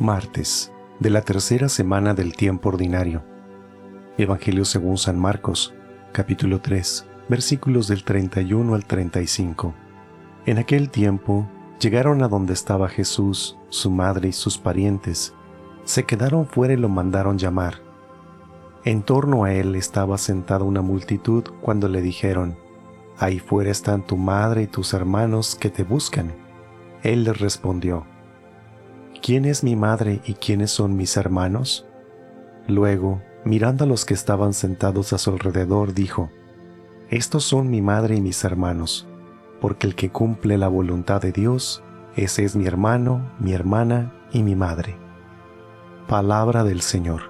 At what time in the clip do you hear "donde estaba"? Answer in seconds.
12.28-12.88